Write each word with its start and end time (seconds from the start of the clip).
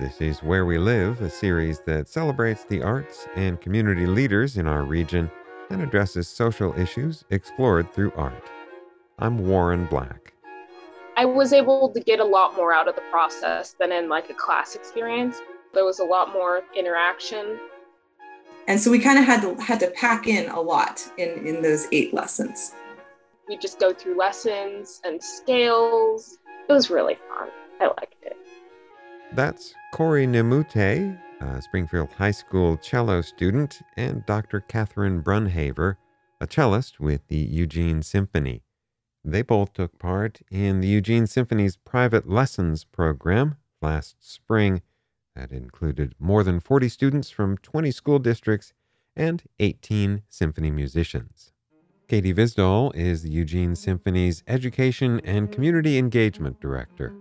This 0.00 0.20
is 0.20 0.44
Where 0.44 0.64
We 0.64 0.78
Live, 0.78 1.22
a 1.22 1.28
series 1.28 1.80
that 1.80 2.08
celebrates 2.08 2.62
the 2.62 2.82
arts 2.84 3.26
and 3.34 3.60
community 3.60 4.06
leaders 4.06 4.56
in 4.56 4.68
our 4.68 4.84
region 4.84 5.28
and 5.70 5.82
addresses 5.82 6.28
social 6.28 6.72
issues 6.78 7.24
explored 7.30 7.92
through 7.92 8.12
art. 8.12 8.48
I'm 9.18 9.38
Warren 9.38 9.86
Black. 9.86 10.34
I 11.16 11.24
was 11.24 11.52
able 11.52 11.88
to 11.88 11.98
get 11.98 12.20
a 12.20 12.24
lot 12.24 12.54
more 12.54 12.72
out 12.72 12.86
of 12.86 12.94
the 12.94 13.02
process 13.10 13.74
than 13.80 13.90
in 13.90 14.08
like 14.08 14.30
a 14.30 14.34
class 14.34 14.76
experience. 14.76 15.42
There 15.74 15.84
was 15.84 15.98
a 15.98 16.04
lot 16.04 16.32
more 16.32 16.62
interaction. 16.76 17.58
And 18.68 18.78
so 18.78 18.92
we 18.92 19.00
kind 19.00 19.18
of 19.18 19.24
had 19.24 19.40
to 19.40 19.56
had 19.56 19.80
to 19.80 19.90
pack 19.90 20.28
in 20.28 20.48
a 20.50 20.60
lot 20.60 21.02
in, 21.18 21.44
in 21.44 21.60
those 21.60 21.88
eight 21.90 22.14
lessons. 22.14 22.72
We 23.48 23.56
just 23.56 23.80
go 23.80 23.92
through 23.92 24.16
lessons 24.16 25.00
and 25.02 25.20
scales. 25.20 26.38
It 26.68 26.72
was 26.72 26.88
really 26.88 27.18
fun. 27.28 27.48
I 27.80 27.86
liked 27.86 28.14
it. 28.22 28.37
That's 29.32 29.74
Corey 29.92 30.26
Nemute, 30.26 31.18
a 31.40 31.62
Springfield 31.62 32.10
High 32.12 32.30
School 32.30 32.76
cello 32.78 33.20
student, 33.20 33.80
and 33.96 34.24
Dr. 34.26 34.60
Catherine 34.60 35.22
Brunhaver, 35.22 35.96
a 36.40 36.46
cellist 36.46 36.98
with 36.98 37.26
the 37.28 37.36
Eugene 37.36 38.02
Symphony. 38.02 38.62
They 39.24 39.42
both 39.42 39.74
took 39.74 39.98
part 39.98 40.40
in 40.50 40.80
the 40.80 40.88
Eugene 40.88 41.26
Symphony's 41.26 41.76
private 41.76 42.28
lessons 42.28 42.84
program 42.84 43.56
last 43.82 44.16
spring 44.20 44.82
that 45.36 45.52
included 45.52 46.14
more 46.18 46.42
than 46.42 46.58
40 46.58 46.88
students 46.88 47.30
from 47.30 47.58
20 47.58 47.90
school 47.90 48.18
districts 48.18 48.72
and 49.14 49.42
18 49.60 50.22
symphony 50.28 50.70
musicians. 50.70 51.52
Katie 52.08 52.32
Visdahl 52.32 52.94
is 52.96 53.22
the 53.22 53.30
Eugene 53.30 53.76
Symphony's 53.76 54.42
Education 54.48 55.20
and 55.24 55.52
Community 55.52 55.98
Engagement 55.98 56.60
Director. 56.60 57.14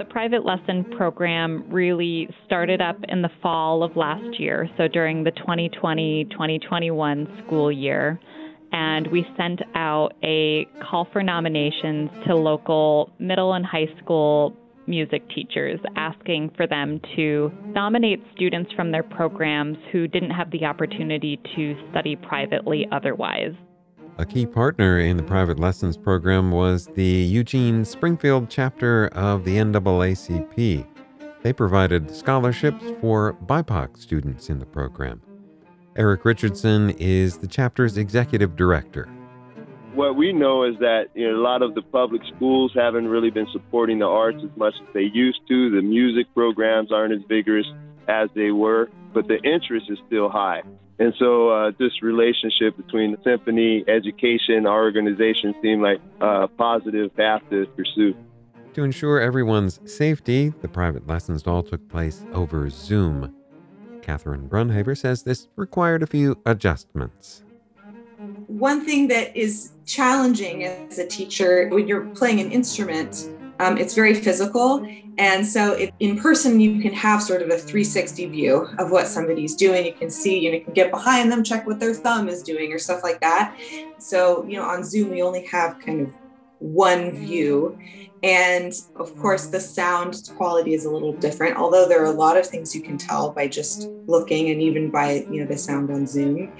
The 0.00 0.06
private 0.06 0.46
lesson 0.46 0.84
program 0.96 1.66
really 1.68 2.26
started 2.46 2.80
up 2.80 2.96
in 3.10 3.20
the 3.20 3.28
fall 3.42 3.82
of 3.82 3.96
last 3.98 4.40
year, 4.40 4.66
so 4.78 4.88
during 4.88 5.24
the 5.24 5.30
2020 5.32 6.24
2021 6.30 7.42
school 7.44 7.70
year 7.70 8.18
and 8.72 9.06
we 9.08 9.26
sent 9.36 9.60
out 9.74 10.14
a 10.24 10.66
call 10.82 11.06
for 11.12 11.22
nominations 11.22 12.08
to 12.26 12.34
local 12.34 13.12
middle 13.18 13.52
and 13.52 13.66
high 13.66 13.88
school 14.02 14.56
music 14.86 15.22
teachers, 15.34 15.78
asking 15.96 16.52
for 16.56 16.66
them 16.66 16.98
to 17.16 17.52
nominate 17.66 18.22
students 18.34 18.72
from 18.72 18.90
their 18.90 19.02
programs 19.02 19.76
who 19.92 20.08
didn't 20.08 20.30
have 20.30 20.50
the 20.50 20.64
opportunity 20.64 21.38
to 21.54 21.74
study 21.90 22.16
privately 22.16 22.86
otherwise. 22.90 23.52
A 24.20 24.26
key 24.26 24.44
partner 24.44 25.00
in 25.00 25.16
the 25.16 25.22
private 25.22 25.58
lessons 25.58 25.96
program 25.96 26.50
was 26.50 26.88
the 26.88 27.02
Eugene 27.02 27.86
Springfield 27.86 28.50
chapter 28.50 29.06
of 29.14 29.46
the 29.46 29.56
NAACP. 29.56 30.86
They 31.42 31.52
provided 31.54 32.14
scholarships 32.14 32.84
for 33.00 33.32
BIPOC 33.46 33.96
students 33.96 34.50
in 34.50 34.58
the 34.58 34.66
program. 34.66 35.22
Eric 35.96 36.26
Richardson 36.26 36.90
is 36.98 37.38
the 37.38 37.46
chapter's 37.46 37.96
executive 37.96 38.56
director. 38.56 39.08
What 39.94 40.16
we 40.16 40.34
know 40.34 40.64
is 40.64 40.78
that 40.80 41.06
you 41.14 41.26
know, 41.26 41.38
a 41.38 41.42
lot 41.42 41.62
of 41.62 41.74
the 41.74 41.80
public 41.80 42.20
schools 42.36 42.72
haven't 42.74 43.08
really 43.08 43.30
been 43.30 43.48
supporting 43.52 44.00
the 44.00 44.06
arts 44.06 44.44
as 44.44 44.54
much 44.54 44.74
as 44.82 44.88
they 44.92 45.08
used 45.14 45.40
to. 45.48 45.70
The 45.70 45.80
music 45.80 46.26
programs 46.34 46.92
aren't 46.92 47.14
as 47.14 47.22
vigorous 47.26 47.66
as 48.10 48.28
they 48.34 48.50
were, 48.50 48.90
but 49.14 49.28
the 49.28 49.38
interest 49.42 49.86
is 49.88 49.98
still 50.06 50.28
high. 50.28 50.62
And 50.98 51.14
so 51.18 51.48
uh, 51.48 51.72
this 51.78 52.02
relationship 52.02 52.76
between 52.76 53.12
the 53.12 53.18
symphony, 53.24 53.84
education, 53.88 54.66
our 54.66 54.82
organization 54.82 55.54
seemed 55.62 55.80
like 55.80 55.98
a 56.20 56.46
positive 56.46 57.16
path 57.16 57.40
to 57.48 57.64
pursue. 57.74 58.14
To 58.74 58.84
ensure 58.84 59.18
everyone's 59.18 59.80
safety, 59.90 60.52
the 60.60 60.68
private 60.68 61.06
lessons 61.06 61.46
all 61.46 61.62
took 61.62 61.88
place 61.88 62.22
over 62.32 62.68
Zoom. 62.68 63.34
Catherine 64.02 64.48
Brunhaver 64.48 64.96
says 64.96 65.22
this 65.22 65.48
required 65.56 66.02
a 66.02 66.06
few 66.06 66.38
adjustments. 66.44 67.44
One 68.46 68.84
thing 68.84 69.08
that 69.08 69.34
is 69.34 69.72
challenging 69.86 70.64
as 70.64 70.98
a 70.98 71.06
teacher 71.06 71.68
when 71.70 71.88
you're 71.88 72.06
playing 72.06 72.40
an 72.40 72.52
instrument, 72.52 73.30
um, 73.60 73.76
it's 73.76 73.94
very 73.94 74.14
physical. 74.14 74.86
And 75.18 75.46
so 75.46 75.74
it, 75.74 75.92
in 76.00 76.18
person, 76.18 76.60
you 76.60 76.80
can 76.80 76.94
have 76.94 77.22
sort 77.22 77.42
of 77.42 77.48
a 77.48 77.58
360 77.58 78.26
view 78.26 78.68
of 78.78 78.90
what 78.90 79.06
somebody's 79.06 79.54
doing. 79.54 79.84
You 79.84 79.92
can 79.92 80.08
see, 80.08 80.38
you 80.38 80.50
know, 80.50 80.58
you 80.58 80.64
can 80.64 80.72
get 80.72 80.90
behind 80.90 81.30
them, 81.30 81.44
check 81.44 81.66
what 81.66 81.78
their 81.78 81.92
thumb 81.92 82.28
is 82.28 82.42
doing 82.42 82.72
or 82.72 82.78
stuff 82.78 83.02
like 83.02 83.20
that. 83.20 83.54
So, 83.98 84.46
you 84.46 84.56
know, 84.56 84.64
on 84.64 84.82
Zoom, 84.82 85.10
we 85.10 85.22
only 85.22 85.44
have 85.46 85.78
kind 85.78 86.00
of 86.00 86.14
one 86.58 87.12
view. 87.12 87.78
And 88.22 88.72
of 88.96 89.14
course, 89.18 89.46
the 89.46 89.60
sound 89.60 90.30
quality 90.36 90.72
is 90.72 90.86
a 90.86 90.90
little 90.90 91.12
different, 91.12 91.56
although 91.56 91.86
there 91.86 92.02
are 92.02 92.12
a 92.12 92.12
lot 92.12 92.38
of 92.38 92.46
things 92.46 92.74
you 92.74 92.82
can 92.82 92.96
tell 92.96 93.30
by 93.30 93.48
just 93.48 93.88
looking 94.06 94.50
and 94.50 94.60
even 94.60 94.90
by 94.90 95.26
you 95.30 95.40
know 95.40 95.46
the 95.46 95.56
sound 95.56 95.90
on 95.90 96.06
Zoom. 96.06 96.52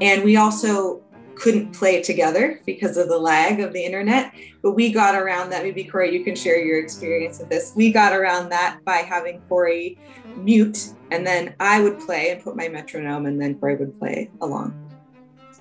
And 0.00 0.24
we 0.24 0.36
also 0.36 1.02
couldn't 1.36 1.72
play 1.72 2.02
together 2.02 2.60
because 2.66 2.96
of 2.96 3.08
the 3.08 3.18
lag 3.18 3.60
of 3.60 3.72
the 3.72 3.84
internet, 3.84 4.32
but 4.62 4.72
we 4.72 4.92
got 4.92 5.14
around 5.14 5.50
that. 5.50 5.62
Maybe 5.62 5.84
Corey, 5.84 6.12
you 6.12 6.24
can 6.24 6.34
share 6.34 6.62
your 6.62 6.82
experience 6.82 7.38
with 7.38 7.48
this. 7.48 7.72
We 7.76 7.92
got 7.92 8.12
around 8.12 8.48
that 8.50 8.80
by 8.84 8.96
having 8.96 9.40
Corey 9.48 9.98
mute, 10.36 10.94
and 11.10 11.26
then 11.26 11.54
I 11.60 11.80
would 11.80 11.98
play 12.00 12.30
and 12.30 12.42
put 12.42 12.56
my 12.56 12.68
metronome, 12.68 13.26
and 13.26 13.40
then 13.40 13.54
Corey 13.58 13.76
would 13.76 13.98
play 13.98 14.30
along. 14.40 14.74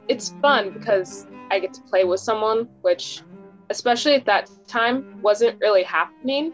It's 0.08 0.34
fun 0.42 0.72
because 0.72 1.28
I 1.52 1.60
get 1.60 1.74
to 1.74 1.82
play 1.82 2.04
with 2.04 2.20
someone, 2.20 2.68
which 2.82 3.22
especially 3.70 4.14
at 4.14 4.26
that 4.26 4.50
time, 4.68 5.22
wasn't 5.22 5.60
really 5.60 5.84
happening. 5.84 6.54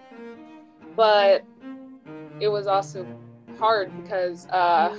But 0.96 1.44
it 2.40 2.48
was 2.48 2.68
also 2.68 3.06
hard 3.58 3.92
because, 4.04 4.48
uh, 4.48 4.96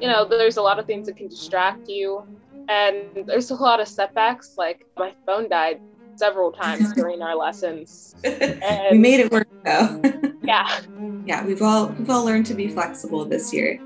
you 0.00 0.08
know, 0.08 0.24
there's 0.24 0.56
a 0.56 0.62
lot 0.62 0.78
of 0.78 0.86
things 0.86 1.06
that 1.06 1.16
can 1.16 1.28
distract 1.28 1.88
you. 1.88 2.26
And 2.68 3.26
there's 3.26 3.50
a 3.50 3.54
lot 3.54 3.80
of 3.80 3.88
setbacks. 3.88 4.54
Like 4.56 4.86
my 4.96 5.14
phone 5.24 5.48
died 5.48 5.80
several 6.16 6.52
times 6.52 6.92
during 6.94 7.22
our 7.22 7.36
lessons. 7.36 8.14
And, 8.24 8.92
we 8.92 8.98
made 8.98 9.20
it 9.20 9.30
work 9.30 9.48
though. 9.64 10.02
yeah. 10.42 10.80
Yeah, 11.24 11.44
we've 11.44 11.62
all 11.62 11.88
we've 11.88 12.10
all 12.10 12.24
learned 12.24 12.46
to 12.46 12.54
be 12.54 12.68
flexible 12.68 13.24
this 13.24 13.52
year. 13.52 13.80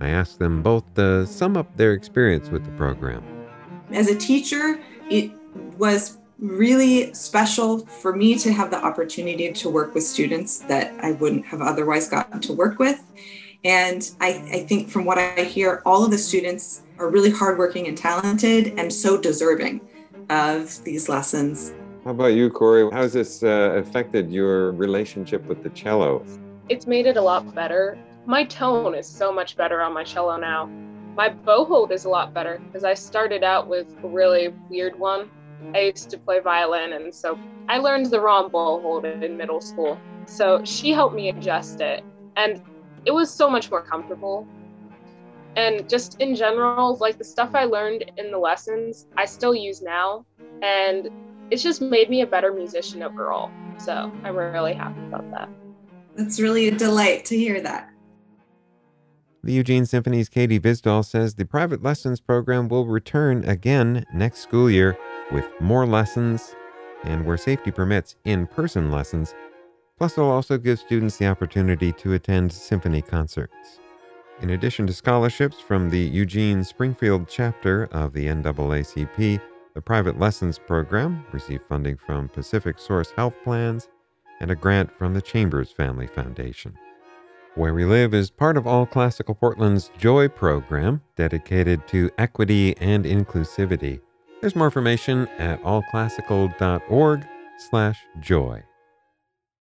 I 0.00 0.08
asked 0.08 0.38
them 0.38 0.62
both 0.62 0.84
to 0.94 1.26
sum 1.26 1.56
up 1.56 1.76
their 1.76 1.92
experience 1.92 2.50
with 2.50 2.64
the 2.64 2.70
program. 2.72 3.24
As 3.92 4.08
a 4.08 4.16
teacher, 4.16 4.80
it 5.10 5.32
was 5.76 6.18
really 6.38 7.12
special 7.14 7.84
for 7.86 8.14
me 8.14 8.38
to 8.38 8.52
have 8.52 8.70
the 8.70 8.76
opportunity 8.76 9.52
to 9.52 9.68
work 9.68 9.94
with 9.94 10.04
students 10.04 10.58
that 10.60 10.94
I 11.02 11.12
wouldn't 11.12 11.44
have 11.46 11.60
otherwise 11.60 12.08
gotten 12.08 12.40
to 12.42 12.52
work 12.52 12.78
with. 12.78 13.02
And 13.68 14.10
I, 14.18 14.28
I, 14.50 14.60
think 14.60 14.88
from 14.88 15.04
what 15.04 15.18
I 15.18 15.42
hear, 15.42 15.82
all 15.84 16.02
of 16.02 16.10
the 16.10 16.16
students 16.16 16.84
are 16.98 17.10
really 17.10 17.28
hardworking 17.28 17.86
and 17.86 17.98
talented 17.98 18.72
and 18.78 18.90
so 18.90 19.20
deserving 19.20 19.82
of 20.30 20.82
these 20.84 21.10
lessons. 21.10 21.74
How 22.02 22.12
about 22.12 22.28
you, 22.28 22.48
Corey? 22.48 22.88
How 22.90 23.02
has 23.02 23.12
this 23.12 23.42
uh, 23.42 23.74
affected 23.76 24.32
your 24.32 24.72
relationship 24.72 25.44
with 25.44 25.62
the 25.62 25.68
cello? 25.68 26.24
It's 26.70 26.86
made 26.86 27.04
it 27.04 27.18
a 27.18 27.20
lot 27.20 27.54
better. 27.54 27.98
My 28.24 28.44
tone 28.44 28.94
is 28.94 29.06
so 29.06 29.30
much 29.30 29.54
better 29.54 29.82
on 29.82 29.92
my 29.92 30.02
cello 30.02 30.38
now. 30.38 30.64
My 31.14 31.28
bow 31.28 31.66
hold 31.66 31.92
is 31.92 32.06
a 32.06 32.08
lot 32.08 32.32
better 32.32 32.62
because 32.64 32.84
I 32.84 32.94
started 32.94 33.44
out 33.44 33.68
with 33.68 33.94
a 34.02 34.08
really 34.08 34.48
weird 34.70 34.98
one 34.98 35.28
I 35.74 35.80
used 35.80 36.08
to 36.10 36.18
play 36.18 36.40
violin, 36.40 36.94
and 36.94 37.14
so 37.14 37.38
I 37.68 37.78
learned 37.78 38.06
the 38.06 38.20
wrong 38.20 38.48
bow 38.48 38.80
hold 38.80 39.04
in 39.04 39.36
middle 39.36 39.60
school. 39.60 39.98
So 40.26 40.64
she 40.64 40.92
helped 40.92 41.14
me 41.14 41.28
adjust 41.28 41.80
it, 41.80 42.02
and 42.36 42.62
it 43.08 43.14
was 43.14 43.32
so 43.32 43.48
much 43.48 43.70
more 43.70 43.80
comfortable. 43.80 44.46
And 45.56 45.88
just 45.88 46.20
in 46.20 46.36
general, 46.36 46.98
like 47.00 47.16
the 47.16 47.24
stuff 47.24 47.54
I 47.54 47.64
learned 47.64 48.12
in 48.18 48.30
the 48.30 48.36
lessons, 48.36 49.06
I 49.16 49.24
still 49.24 49.54
use 49.54 49.80
now, 49.80 50.26
and 50.62 51.08
it's 51.50 51.62
just 51.62 51.80
made 51.80 52.10
me 52.10 52.20
a 52.20 52.26
better 52.26 52.52
musician 52.52 53.02
overall. 53.02 53.50
So 53.78 54.12
I'm 54.24 54.36
really 54.36 54.74
happy 54.74 55.00
about 55.06 55.28
that. 55.30 55.48
That's 56.16 56.38
really 56.38 56.68
a 56.68 56.70
delight 56.70 57.24
to 57.26 57.36
hear 57.36 57.62
that. 57.62 57.88
The 59.42 59.54
Eugene 59.54 59.86
Symphony's 59.86 60.28
Katie 60.28 60.60
Visdahl 60.60 61.02
says 61.02 61.36
the 61.36 61.46
private 61.46 61.82
lessons 61.82 62.20
program 62.20 62.68
will 62.68 62.86
return 62.86 63.42
again 63.48 64.04
next 64.12 64.40
school 64.40 64.68
year 64.68 64.98
with 65.32 65.48
more 65.60 65.86
lessons 65.86 66.54
and, 67.04 67.24
where 67.24 67.38
safety 67.38 67.70
permits, 67.70 68.16
in 68.26 68.46
person 68.46 68.90
lessons. 68.90 69.34
Plus, 69.98 70.16
it'll 70.16 70.30
also 70.30 70.56
give 70.56 70.78
students 70.78 71.16
the 71.16 71.26
opportunity 71.26 71.92
to 71.92 72.14
attend 72.14 72.52
symphony 72.52 73.02
concerts. 73.02 73.80
In 74.40 74.50
addition 74.50 74.86
to 74.86 74.92
scholarships 74.92 75.58
from 75.58 75.90
the 75.90 75.98
Eugene 75.98 76.62
Springfield 76.62 77.26
chapter 77.28 77.84
of 77.86 78.12
the 78.12 78.26
NAACP, 78.26 79.40
the 79.74 79.82
Private 79.82 80.18
Lessons 80.18 80.58
Program 80.58 81.24
received 81.32 81.64
funding 81.68 81.96
from 81.96 82.28
Pacific 82.28 82.78
Source 82.78 83.10
Health 83.16 83.34
Plans 83.42 83.88
and 84.40 84.52
a 84.52 84.54
grant 84.54 84.96
from 84.96 85.14
the 85.14 85.22
Chambers 85.22 85.72
Family 85.72 86.06
Foundation. 86.06 86.78
Where 87.56 87.74
We 87.74 87.84
Live 87.84 88.14
is 88.14 88.30
part 88.30 88.56
of 88.56 88.68
All 88.68 88.86
Classical 88.86 89.34
Portland's 89.34 89.90
Joy 89.98 90.28
program 90.28 91.02
dedicated 91.16 91.88
to 91.88 92.08
equity 92.16 92.76
and 92.78 93.04
inclusivity. 93.04 94.00
There's 94.40 94.54
more 94.54 94.66
information 94.68 95.26
at 95.38 95.60
allclassical.org 95.64 97.26
slash 97.58 97.98
joy. 98.20 98.62